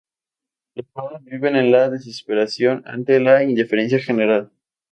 Los 0.73 0.87
pueblos 0.87 1.23
viven 1.23 1.55
en 1.57 1.71
la 1.71 1.87
desesperación 1.91 2.81
ante 2.87 3.19
la 3.19 3.43
indiferencia 3.43 3.99
general. 3.99 4.51